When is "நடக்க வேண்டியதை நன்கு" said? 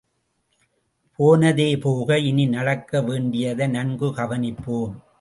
2.47-4.07